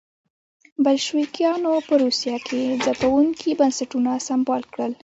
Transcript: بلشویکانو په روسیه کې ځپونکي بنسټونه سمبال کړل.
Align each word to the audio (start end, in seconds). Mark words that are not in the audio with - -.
بلشویکانو 0.83 1.73
په 1.87 1.93
روسیه 2.03 2.37
کې 2.47 2.61
ځپونکي 2.85 3.51
بنسټونه 3.59 4.11
سمبال 4.27 4.61
کړل. 4.73 4.91